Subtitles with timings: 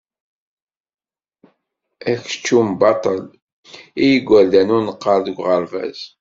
[2.11, 3.21] Akeččum baṭel
[4.03, 5.99] i igerdan ur neqqar deg uɣerbaz.